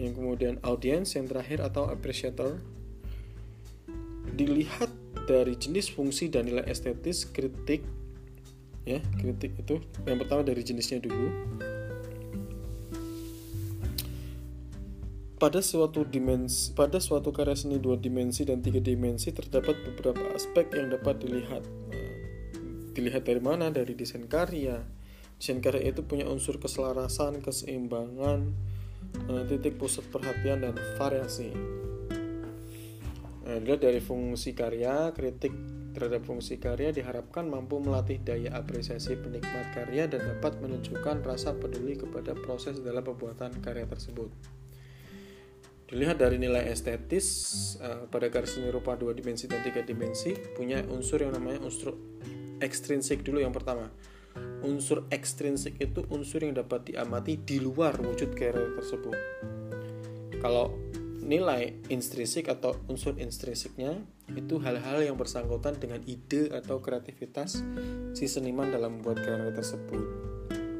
Yang 0.00 0.16
kemudian 0.16 0.54
audience 0.64 1.14
yang 1.16 1.28
terakhir 1.28 1.60
atau 1.60 1.88
appreciator. 1.92 2.56
Dilihat 4.34 4.88
dari 5.28 5.54
jenis 5.56 5.92
fungsi 5.92 6.32
dan 6.32 6.48
nilai 6.48 6.64
estetis 6.68 7.28
kritik 7.28 7.84
ya 8.84 9.00
kritik 9.20 9.56
itu. 9.58 9.80
Yang 10.04 10.18
pertama 10.24 10.40
dari 10.44 10.62
jenisnya 10.64 11.00
dulu 11.00 11.28
pada 15.44 15.60
suatu 15.60 16.08
dimensi 16.08 16.72
pada 16.72 16.96
suatu 16.96 17.28
karya 17.28 17.52
seni 17.52 17.76
dua 17.76 18.00
dimensi 18.00 18.48
dan 18.48 18.64
tiga 18.64 18.80
dimensi 18.80 19.28
terdapat 19.28 19.76
beberapa 19.92 20.32
aspek 20.32 20.72
yang 20.72 20.88
dapat 20.94 21.20
dilihat 21.20 21.60
eh, 21.92 22.16
dilihat 22.96 23.28
dari 23.28 23.44
mana? 23.44 23.68
Dari 23.68 23.92
desain 23.92 24.24
karya. 24.24 24.80
Desain 25.36 25.60
karya 25.60 25.92
itu 25.92 26.00
punya 26.06 26.24
unsur 26.30 26.56
keselarasan 26.56 27.44
keseimbangan 27.44 28.56
eh, 29.28 29.42
titik 29.50 29.76
pusat 29.76 30.08
perhatian 30.08 30.64
dan 30.64 30.80
variasi. 30.96 31.52
Nah, 33.44 33.60
dari 33.60 34.00
fungsi 34.00 34.56
karya 34.56 35.12
kritik 35.12 35.52
terhadap 35.94 36.26
fungsi 36.26 36.58
karya 36.58 36.90
diharapkan 36.90 37.46
mampu 37.46 37.78
melatih 37.78 38.18
daya 38.18 38.52
apresiasi 38.58 39.14
penikmat 39.14 39.70
karya 39.70 40.10
dan 40.10 40.26
dapat 40.26 40.58
menunjukkan 40.58 41.22
rasa 41.22 41.54
peduli 41.54 41.94
kepada 41.94 42.34
proses 42.34 42.82
dalam 42.82 43.06
pembuatan 43.06 43.62
karya 43.62 43.86
tersebut. 43.86 44.28
Dilihat 45.86 46.18
dari 46.18 46.42
nilai 46.42 46.66
estetis 46.66 47.26
uh, 47.78 48.10
pada 48.10 48.26
karya 48.26 48.50
seni 48.50 48.68
rupa 48.74 48.98
dua 48.98 49.14
dimensi 49.14 49.46
dan 49.46 49.62
tiga 49.62 49.86
dimensi 49.86 50.34
punya 50.58 50.82
unsur 50.90 51.22
yang 51.22 51.30
namanya 51.30 51.62
unsur 51.62 51.94
ekstrinsik 52.58 53.22
dulu 53.22 53.38
yang 53.38 53.54
pertama. 53.54 53.94
Unsur 54.66 55.06
ekstrinsik 55.14 55.78
itu 55.78 56.02
unsur 56.10 56.42
yang 56.42 56.58
dapat 56.58 56.90
diamati 56.90 57.38
di 57.38 57.62
luar 57.62 57.94
wujud 58.02 58.34
karya 58.34 58.74
tersebut. 58.74 59.14
Kalau 60.42 60.74
nilai 61.24 61.72
intrinsik 61.88 62.52
atau 62.52 62.76
unsur 62.86 63.16
intrinsiknya 63.16 64.04
itu 64.36 64.60
hal-hal 64.60 65.00
yang 65.00 65.16
bersangkutan 65.16 65.80
dengan 65.80 66.04
ide 66.04 66.52
atau 66.52 66.84
kreativitas 66.84 67.64
si 68.12 68.28
seniman 68.28 68.68
dalam 68.68 69.00
membuat 69.00 69.24
karya 69.24 69.52
tersebut. 69.56 70.04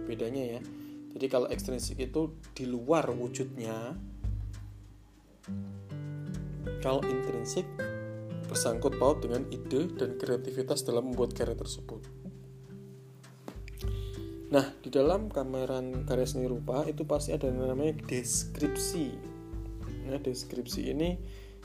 Bedanya 0.05 0.61
ya. 0.61 0.61
Jadi 1.17 1.27
kalau 1.33 1.49
ekstrinsik 1.49 1.97
itu 1.97 2.37
di 2.53 2.69
luar 2.69 3.09
wujudnya, 3.09 3.97
kalau 6.85 7.01
intrinsik 7.09 7.65
bersangkut 8.45 9.01
paut 9.01 9.25
dengan 9.25 9.49
ide 9.49 9.89
dan 9.97 10.21
kreativitas 10.21 10.85
dalam 10.85 11.09
membuat 11.11 11.33
karya 11.33 11.57
tersebut. 11.57 12.05
Nah, 14.53 14.71
di 14.79 14.93
dalam 14.93 15.33
kameran 15.33 16.05
karya 16.07 16.29
seni 16.29 16.47
rupa 16.47 16.85
itu 16.87 17.03
pasti 17.09 17.35
ada 17.35 17.51
yang 17.51 17.65
namanya 17.65 17.99
deskripsi 18.07 19.34
Nah, 20.05 20.21
deskripsi 20.21 20.93
ini 20.93 21.17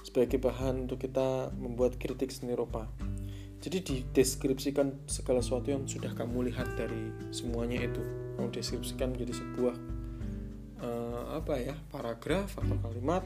sebagai 0.03 0.39
bahan 0.39 0.87
untuk 0.87 1.03
kita 1.03 1.51
membuat 1.59 1.99
kritik 1.99 2.31
seni 2.31 2.55
rupa. 2.55 2.87
Jadi 3.59 3.83
dideskripsikan 3.83 5.03
segala 5.03 5.43
sesuatu 5.43 5.67
yang 5.67 5.83
sudah 5.83 6.15
kamu 6.15 6.47
lihat 6.47 6.79
dari 6.79 7.11
semuanya 7.35 7.83
itu. 7.83 7.99
Kamu 8.39 8.55
deskripsikan 8.55 9.11
menjadi 9.11 9.35
sebuah 9.35 9.75
uh, 10.79 11.23
apa 11.35 11.59
ya 11.59 11.75
paragraf 11.91 12.55
atau 12.55 12.79
kalimat. 12.79 13.23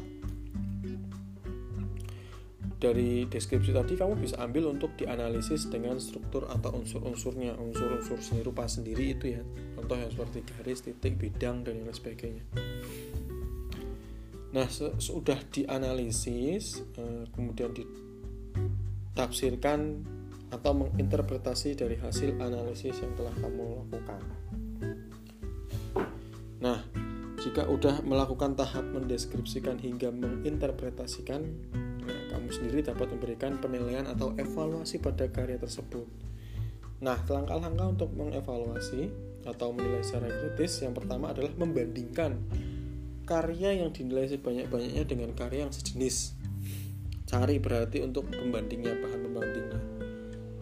Dari 2.82 3.30
deskripsi 3.32 3.72
tadi 3.72 3.96
kamu 3.96 4.20
bisa 4.20 4.36
ambil 4.44 4.74
untuk 4.74 4.92
dianalisis 5.00 5.72
dengan 5.72 6.04
struktur 6.04 6.52
atau 6.52 6.76
unsur-unsurnya, 6.76 7.56
unsur-unsur 7.56 8.20
seni 8.20 8.44
rupa 8.44 8.68
sendiri 8.68 9.16
itu 9.16 9.40
ya. 9.40 9.42
Contoh 9.80 9.96
yang 9.96 10.12
seperti 10.12 10.44
garis, 10.44 10.84
titik, 10.84 11.16
bidang 11.16 11.64
dan 11.64 11.80
lain 11.80 11.96
sebagainya. 11.96 12.44
Nah, 14.54 14.70
sudah 15.02 15.42
dianalisis, 15.50 16.86
eh, 16.94 17.26
kemudian 17.34 17.74
ditafsirkan 17.74 20.06
atau 20.54 20.78
menginterpretasi 20.78 21.74
dari 21.74 21.98
hasil 21.98 22.38
analisis 22.38 23.02
yang 23.02 23.18
telah 23.18 23.34
kamu 23.34 23.82
lakukan. 23.82 24.22
Nah, 26.62 26.86
jika 27.42 27.66
sudah 27.66 28.06
melakukan 28.06 28.54
tahap 28.54 28.86
mendeskripsikan 28.94 29.82
hingga 29.82 30.14
menginterpretasikan, 30.14 31.50
nah, 32.06 32.38
kamu 32.38 32.54
sendiri 32.54 32.86
dapat 32.86 33.10
memberikan 33.10 33.58
penilaian 33.58 34.06
atau 34.06 34.38
evaluasi 34.38 35.02
pada 35.02 35.34
karya 35.34 35.58
tersebut. 35.58 36.06
Nah, 37.02 37.18
langkah-langkah 37.26 37.90
untuk 37.90 38.14
mengevaluasi 38.14 39.10
atau 39.50 39.74
menilai 39.76 40.06
secara 40.06 40.30
kritis 40.30 40.86
yang 40.86 40.94
pertama 40.96 41.34
adalah 41.34 41.52
membandingkan 41.58 42.38
karya 43.24 43.80
yang 43.84 43.96
dinilai 43.96 44.28
sebanyak-banyaknya 44.28 45.04
dengan 45.08 45.32
karya 45.32 45.68
yang 45.68 45.74
sejenis. 45.74 46.36
Cari 47.24 47.58
berarti 47.58 48.04
untuk 48.04 48.30
pembandingnya, 48.30 48.94
bahan 49.00 49.20
pembandingnya. 49.26 49.80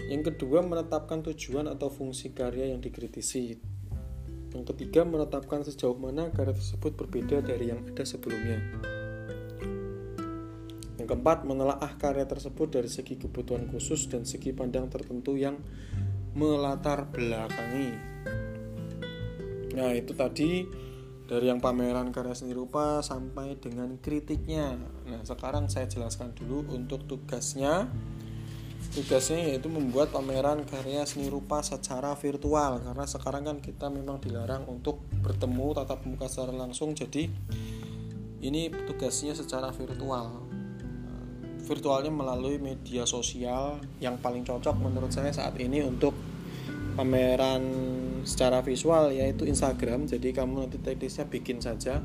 Yang 0.08 0.36
kedua, 0.36 0.64
menetapkan 0.64 1.26
tujuan 1.26 1.68
atau 1.68 1.92
fungsi 1.92 2.32
karya 2.32 2.72
yang 2.72 2.80
dikritisi. 2.80 3.60
Yang 4.52 4.64
ketiga, 4.76 5.04
menetapkan 5.04 5.64
sejauh 5.64 5.96
mana 5.96 6.32
karya 6.32 6.56
tersebut 6.56 6.96
berbeda 6.96 7.44
dari 7.44 7.72
yang 7.72 7.84
ada 7.88 8.04
sebelumnya. 8.04 8.60
Yang 11.02 11.08
keempat, 11.12 11.44
menelaah 11.48 11.98
karya 11.98 12.30
tersebut 12.30 12.78
dari 12.78 12.92
segi 12.92 13.18
kebutuhan 13.18 13.68
khusus 13.72 14.06
dan 14.12 14.24
segi 14.24 14.54
pandang 14.54 14.92
tertentu 14.92 15.34
yang 15.40 15.58
melatar 16.38 17.10
belakangi. 17.10 17.92
Nah, 19.72 19.92
itu 19.96 20.12
tadi 20.12 20.68
dari 21.32 21.48
yang 21.48 21.64
pameran 21.64 22.12
karya 22.12 22.36
seni 22.36 22.52
rupa 22.52 23.00
sampai 23.00 23.56
dengan 23.56 23.96
kritiknya. 24.04 24.76
Nah, 25.08 25.24
sekarang 25.24 25.72
saya 25.72 25.88
jelaskan 25.88 26.36
dulu 26.36 26.68
untuk 26.76 27.08
tugasnya. 27.08 27.88
Tugasnya 28.92 29.48
yaitu 29.48 29.72
membuat 29.72 30.12
pameran 30.12 30.68
karya 30.68 31.08
seni 31.08 31.32
rupa 31.32 31.64
secara 31.64 32.20
virtual 32.20 32.84
karena 32.84 33.08
sekarang 33.08 33.48
kan 33.48 33.58
kita 33.64 33.88
memang 33.88 34.20
dilarang 34.20 34.68
untuk 34.68 35.08
bertemu 35.24 35.80
tatap 35.80 36.04
muka 36.04 36.28
secara 36.28 36.52
langsung. 36.52 36.92
Jadi 36.92 37.32
ini 38.44 38.68
tugasnya 38.92 39.32
secara 39.32 39.72
virtual. 39.72 40.44
Virtualnya 41.64 42.12
melalui 42.12 42.60
media 42.60 43.08
sosial 43.08 43.80
yang 44.04 44.20
paling 44.20 44.44
cocok 44.44 44.76
menurut 44.76 45.16
saya 45.16 45.32
saat 45.32 45.56
ini 45.64 45.80
untuk 45.80 46.12
pameran 46.94 47.64
secara 48.28 48.62
visual 48.62 49.12
yaitu 49.16 49.48
Instagram. 49.48 50.06
Jadi 50.08 50.36
kamu 50.36 50.68
nanti 50.68 50.78
teknisnya 50.78 51.26
bikin 51.28 51.64
saja 51.64 52.04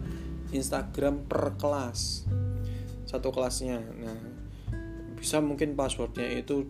Instagram 0.54 1.26
per 1.26 1.58
kelas 1.58 2.26
satu 3.06 3.30
kelasnya. 3.30 3.80
Nah 3.80 4.18
bisa 5.16 5.40
mungkin 5.40 5.74
passwordnya 5.78 6.26
itu 6.32 6.68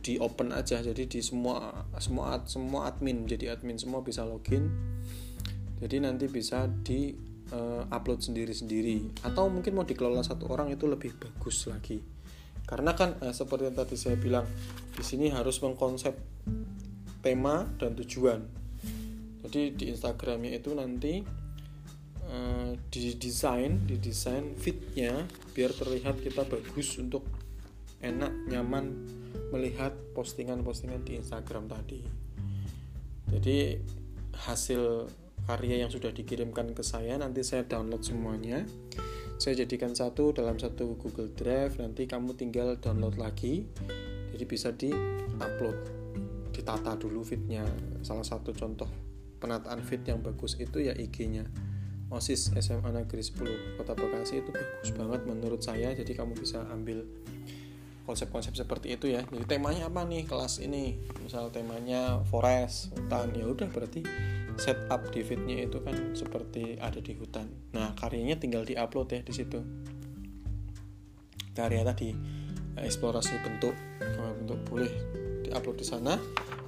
di 0.00 0.22
open 0.22 0.54
aja. 0.54 0.78
Jadi 0.78 1.10
di 1.10 1.20
semua 1.20 1.86
semua 1.98 2.38
semua 2.46 2.86
admin. 2.86 3.26
Jadi 3.26 3.50
admin 3.50 3.76
semua 3.76 4.00
bisa 4.06 4.22
login. 4.22 4.70
Jadi 5.76 6.00
nanti 6.00 6.30
bisa 6.30 6.70
di 6.70 7.12
uh, 7.52 7.84
upload 7.90 8.22
sendiri-sendiri. 8.22 9.26
Atau 9.26 9.50
mungkin 9.50 9.76
mau 9.76 9.84
dikelola 9.84 10.22
satu 10.24 10.48
orang 10.48 10.72
itu 10.72 10.86
lebih 10.86 11.18
bagus 11.18 11.66
lagi. 11.68 12.00
Karena 12.66 12.94
kan 12.94 13.18
uh, 13.20 13.34
seperti 13.34 13.68
yang 13.70 13.76
tadi 13.76 13.94
saya 13.98 14.16
bilang 14.16 14.46
di 14.94 15.02
sini 15.04 15.28
harus 15.28 15.60
mengkonsep 15.60 16.14
tema 17.26 17.66
dan 17.82 17.98
tujuan 17.98 18.46
jadi 19.46 19.74
di 19.74 19.84
Instagramnya 19.90 20.58
itu 20.58 20.74
nanti 20.74 21.22
uh, 22.26 22.70
didesain 22.90 23.86
didesain 23.86 24.54
fitnya 24.58 25.26
biar 25.54 25.70
terlihat 25.70 26.18
kita 26.22 26.46
bagus 26.46 26.98
untuk 26.98 27.26
enak 28.02 28.32
nyaman 28.50 29.06
melihat 29.54 29.94
postingan-postingan 30.12 31.06
di 31.06 31.22
Instagram 31.22 31.70
tadi. 31.70 32.02
Jadi 33.30 33.78
hasil 34.46 35.06
karya 35.46 35.86
yang 35.86 35.90
sudah 35.90 36.10
dikirimkan 36.10 36.74
ke 36.74 36.82
saya 36.82 37.14
nanti 37.18 37.46
saya 37.46 37.62
download 37.62 38.02
semuanya. 38.02 38.66
Saya 39.36 39.62
jadikan 39.62 39.92
satu 39.92 40.32
dalam 40.32 40.56
satu 40.56 40.96
Google 40.96 41.28
Drive, 41.36 41.76
nanti 41.76 42.08
kamu 42.08 42.40
tinggal 42.40 42.80
download 42.80 43.20
lagi. 43.20 43.68
Jadi 44.32 44.44
bisa 44.48 44.72
di-upload, 44.72 45.76
ditata 46.56 46.96
dulu 46.96 47.20
fitnya. 47.20 47.68
Salah 48.00 48.24
satu 48.24 48.56
contoh 48.56 48.88
penataan 49.36 49.84
fit 49.84 50.00
yang 50.08 50.24
bagus 50.24 50.56
itu 50.56 50.80
ya 50.80 50.96
IG-nya. 50.96 51.44
OSIS 52.06 52.54
SMA 52.62 52.94
Negeri 52.94 53.20
10 53.20 53.76
Kota 53.76 53.92
Bekasi 53.98 54.40
itu 54.40 54.54
bagus 54.54 54.90
banget 54.96 55.20
menurut 55.28 55.60
saya. 55.60 55.92
Jadi 55.92 56.16
kamu 56.16 56.38
bisa 56.38 56.64
ambil 56.72 57.04
konsep-konsep 58.06 58.54
seperti 58.54 58.94
itu 58.94 59.10
ya. 59.10 59.26
Jadi 59.26 59.44
temanya 59.44 59.90
apa 59.90 60.06
nih 60.06 60.24
kelas 60.24 60.62
ini? 60.62 60.96
Misal 61.20 61.50
temanya 61.50 62.22
forest 62.30 62.94
hutan. 62.94 63.34
Ya 63.34 63.44
udah 63.50 63.68
berarti 63.68 64.06
setup 64.56 65.12
di 65.12 65.20
fitnya 65.20 65.68
itu 65.68 65.82
kan 65.82 66.14
seperti 66.16 66.80
ada 66.80 67.02
di 67.02 67.12
hutan. 67.18 67.50
Nah 67.74 67.92
karyanya 67.98 68.40
tinggal 68.40 68.62
diupload 68.62 69.10
ya 69.12 69.20
di 69.26 69.34
situ. 69.34 69.60
Karya 71.52 71.82
tadi 71.82 72.14
eksplorasi 72.78 73.40
bentuk 73.42 73.74
bentuk 74.46 74.60
boleh 74.68 74.92
diupload 75.46 75.78
di 75.78 75.86
sana 75.86 76.14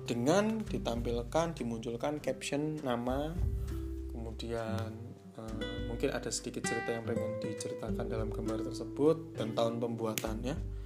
dengan 0.08 0.62
ditampilkan 0.64 1.52
dimunculkan 1.58 2.22
caption 2.22 2.80
nama 2.80 3.34
kemudian 4.14 4.90
uh, 5.36 5.58
mungkin 5.90 6.14
ada 6.14 6.32
sedikit 6.32 6.64
cerita 6.64 6.94
yang 6.94 7.04
pengen 7.04 7.42
diceritakan 7.42 8.06
dalam 8.08 8.30
gambar 8.32 8.64
tersebut 8.64 9.36
dan 9.36 9.52
tahun 9.52 9.82
pembuatannya 9.82 10.78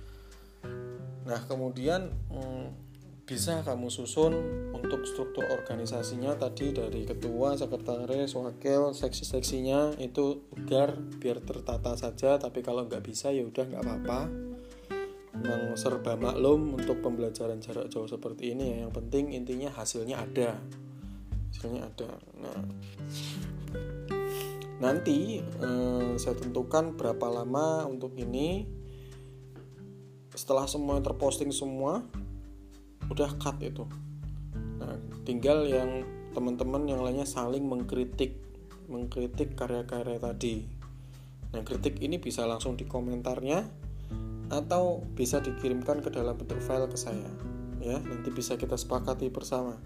Nah, 1.23 1.41
kemudian 1.47 2.11
hmm, 2.35 2.67
bisa 3.23 3.63
kamu 3.63 3.87
susun 3.89 4.35
untuk 4.75 5.07
struktur 5.07 5.47
organisasinya 5.47 6.35
tadi 6.35 6.75
dari 6.75 7.07
ketua, 7.07 7.55
sekretaris, 7.55 8.35
wakil, 8.35 8.91
seksi-seksinya 8.91 10.03
itu 10.03 10.43
agar 10.59 10.99
biar 11.23 11.39
tertata 11.47 11.95
saja. 11.95 12.43
Tapi 12.43 12.61
kalau 12.67 12.91
nggak 12.91 13.07
bisa 13.07 13.31
ya 13.31 13.47
udah 13.47 13.65
nggak 13.71 13.83
apa-apa. 13.83 14.21
Memang 15.33 15.75
serba 15.81 16.15
maklum 16.17 16.77
untuk 16.77 17.01
pembelajaran 17.01 17.61
jarak 17.65 17.89
jauh 17.89 18.09
seperti 18.09 18.53
ini 18.53 18.77
ya. 18.77 18.77
Yang 18.89 18.93
penting 19.01 19.25
intinya 19.33 19.73
hasilnya 19.73 20.21
ada. 20.21 20.61
Hasilnya 21.53 21.88
ada. 21.88 22.11
Nah, 22.37 22.61
nanti 24.83 25.38
eh, 25.38 26.11
saya 26.18 26.35
tentukan 26.35 26.99
berapa 26.99 27.31
lama 27.31 27.87
untuk 27.87 28.18
ini 28.18 28.66
setelah 30.35 30.66
semua 30.66 30.99
terposting 30.99 31.55
semua 31.55 32.03
udah 33.07 33.31
cut 33.37 33.62
itu 33.62 33.85
nah 34.83 34.97
tinggal 35.23 35.68
yang 35.68 36.03
teman-teman 36.33 36.88
yang 36.88 37.05
lainnya 37.05 37.29
saling 37.29 37.62
mengkritik 37.62 38.40
mengkritik 38.88 39.55
karya-karya 39.55 40.18
tadi 40.18 40.66
nah 41.53 41.62
kritik 41.62 42.01
ini 42.01 42.16
bisa 42.16 42.49
langsung 42.49 42.75
di 42.75 42.88
komentarnya 42.88 43.82
atau 44.53 45.01
bisa 45.17 45.41
dikirimkan 45.41 46.05
ke 46.05 46.12
dalam 46.12 46.37
bentuk 46.37 46.61
file 46.61 46.85
ke 46.85 47.01
saya 47.01 47.33
ya. 47.81 47.97
Nanti 47.99 48.29
bisa 48.29 48.61
kita 48.61 48.77
sepakati 48.77 49.33
bersama. 49.33 49.81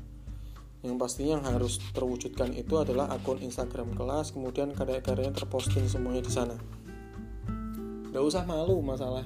Yang 0.83 0.99
pastinya 0.99 1.41
yang 1.41 1.47
harus 1.47 1.79
terwujudkan 1.95 2.53
itu 2.53 2.75
adalah 2.77 3.09
akun 3.15 3.41
Instagram 3.41 3.95
kelas 3.95 4.35
kemudian 4.35 4.75
karya-karyanya 4.75 5.39
terposting 5.39 5.87
semuanya 5.87 6.27
di 6.27 6.33
sana. 6.35 6.57
Nggak 8.11 8.25
usah 8.27 8.43
malu 8.43 8.83
masalah 8.83 9.25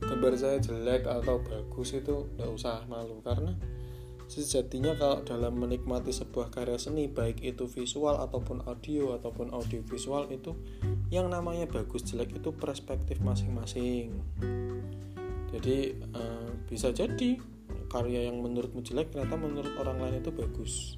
gambar 0.00 0.32
saya 0.32 0.56
jelek 0.56 1.04
atau 1.04 1.44
bagus 1.44 1.92
itu 1.92 2.24
tidak 2.32 2.50
usah 2.56 2.80
malu 2.88 3.20
karena 3.20 3.52
sejatinya 4.30 4.94
kalau 4.94 5.26
dalam 5.26 5.58
menikmati 5.58 6.14
sebuah 6.14 6.54
karya 6.54 6.78
seni 6.78 7.10
baik 7.10 7.42
itu 7.42 7.66
visual 7.66 8.22
ataupun 8.22 8.62
audio 8.62 9.18
ataupun 9.18 9.50
audio 9.50 9.82
visual 9.82 10.30
itu 10.30 10.54
yang 11.10 11.26
namanya 11.26 11.66
bagus 11.66 12.06
jelek 12.06 12.38
itu 12.38 12.54
perspektif 12.54 13.18
masing-masing. 13.18 14.14
Jadi 15.50 15.98
uh, 16.14 16.54
bisa 16.70 16.94
jadi 16.94 17.42
karya 17.90 18.30
yang 18.30 18.38
menurutmu 18.38 18.86
jelek 18.86 19.10
ternyata 19.10 19.34
menurut 19.34 19.74
orang 19.82 19.98
lain 19.98 20.22
itu 20.22 20.30
bagus. 20.30 20.94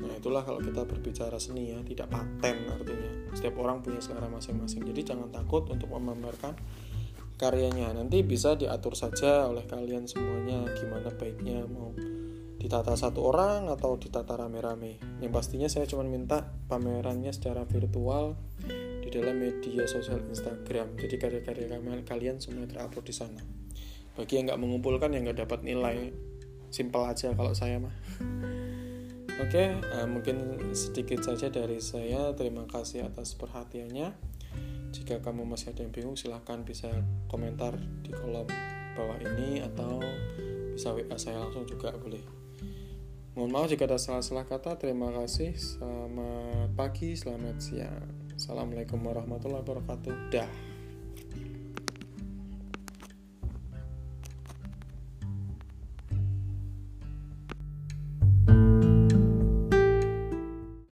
Nah 0.00 0.16
itulah 0.16 0.40
kalau 0.40 0.64
kita 0.64 0.88
berbicara 0.88 1.36
seni 1.36 1.76
ya 1.76 1.84
tidak 1.84 2.08
paten 2.08 2.56
artinya. 2.72 3.36
Setiap 3.36 3.60
orang 3.60 3.84
punya 3.84 4.00
selera 4.00 4.32
masing-masing. 4.32 4.88
Jadi 4.88 5.12
jangan 5.12 5.28
takut 5.28 5.68
untuk 5.68 5.92
memamerkan 5.92 6.56
karyanya. 7.36 7.92
Nanti 7.92 8.24
bisa 8.24 8.56
diatur 8.56 8.96
saja 8.96 9.44
oleh 9.44 9.68
kalian 9.68 10.08
semuanya 10.08 10.64
gimana 10.72 11.12
baiknya 11.12 11.68
mau 11.68 11.92
ditata 12.60 12.92
satu 12.92 13.24
orang 13.24 13.72
atau 13.72 13.96
ditata 13.96 14.36
rame-rame? 14.36 15.00
Yang 15.24 15.32
pastinya 15.32 15.68
saya 15.72 15.88
cuma 15.88 16.04
minta 16.04 16.52
pamerannya 16.68 17.32
secara 17.32 17.64
virtual 17.64 18.36
di 19.00 19.08
dalam 19.08 19.40
media 19.40 19.88
sosial 19.88 20.20
Instagram. 20.28 21.00
Jadi 21.00 21.16
karya-karya 21.16 21.80
kalian 22.04 22.36
semua 22.36 22.68
terupload 22.68 23.08
di 23.08 23.14
sana. 23.16 23.40
Bagi 24.12 24.36
yang 24.36 24.52
nggak 24.52 24.60
mengumpulkan 24.60 25.08
yang 25.16 25.24
nggak 25.24 25.48
dapat 25.48 25.64
nilai 25.64 26.12
simpel 26.68 27.08
aja 27.08 27.32
kalau 27.32 27.56
saya 27.56 27.80
mah. 27.80 27.96
Oke 29.40 29.56
okay, 29.56 29.68
uh, 29.96 30.04
mungkin 30.04 30.60
sedikit 30.76 31.24
saja 31.24 31.48
dari 31.48 31.80
saya. 31.80 32.36
Terima 32.36 32.68
kasih 32.68 33.08
atas 33.08 33.32
perhatiannya. 33.40 34.12
Jika 34.92 35.24
kamu 35.24 35.48
masih 35.48 35.72
ada 35.72 35.80
yang 35.80 35.94
bingung 35.96 36.18
silahkan 36.18 36.60
bisa 36.60 36.92
komentar 37.32 37.80
di 38.04 38.12
kolom 38.12 38.44
bawah 38.98 39.16
ini 39.16 39.64
atau 39.64 40.02
bisa 40.74 40.92
WA 40.92 41.16
saya 41.16 41.40
langsung 41.40 41.64
juga 41.64 41.94
boleh 41.94 42.39
mohon 43.34 43.50
maaf 43.50 43.68
jika 43.70 43.86
ada 43.86 43.98
salah-salah 43.98 44.46
kata. 44.46 44.78
Terima 44.78 45.10
kasih. 45.10 45.54
Selamat 45.58 46.72
pagi 46.78 47.18
selamat 47.18 47.56
siang. 47.60 48.08
Assalamualaikum 48.34 49.02
warahmatullahi 49.04 49.60
wabarakatuh. 49.60 50.14
Dah 50.32 50.69